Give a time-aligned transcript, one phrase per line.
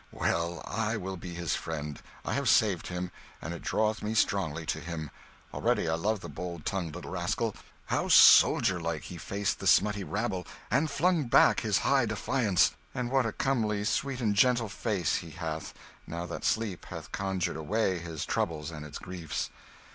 [0.11, 4.65] Well, I will be his friend; I have saved him, and it draweth me strongly
[4.65, 5.11] to him;
[5.53, 7.55] already I love the bold tongued little rascal.
[7.85, 12.71] How soldier like he faced the smutty rabble and flung back his high defiance!
[12.95, 15.71] And what a comely, sweet and gentle face he hath,
[16.07, 19.51] now that sleep hath conjured away its troubles and its griefs.